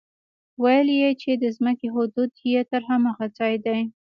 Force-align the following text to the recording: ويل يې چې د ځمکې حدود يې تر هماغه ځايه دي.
ويل 0.63 0.87
يې 1.01 1.09
چې 1.21 1.31
د 1.41 1.43
ځمکې 1.57 1.87
حدود 1.95 2.31
يې 2.51 2.61
تر 2.71 2.81
هماغه 2.89 3.25
ځايه 3.37 3.59
دي. 3.65 3.79